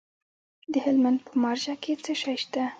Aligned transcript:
د 0.73 0.73
هلمند 0.85 1.19
په 1.27 1.33
مارجه 1.43 1.73
کې 1.83 1.93
څه 2.03 2.13
شی 2.21 2.35
شته؟ 2.41 2.63